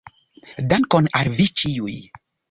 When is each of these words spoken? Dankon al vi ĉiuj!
Dankon 0.71 1.09
al 1.19 1.29
vi 1.35 1.45
ĉiuj! 1.61 1.99